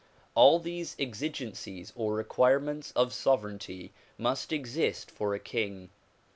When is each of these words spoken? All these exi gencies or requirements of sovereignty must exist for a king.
All 0.33 0.57
these 0.57 0.95
exi 0.95 1.29
gencies 1.31 1.91
or 1.95 2.15
requirements 2.15 2.91
of 2.95 3.13
sovereignty 3.13 3.93
must 4.17 4.51
exist 4.51 5.11
for 5.11 5.35
a 5.35 5.39
king. 5.39 5.91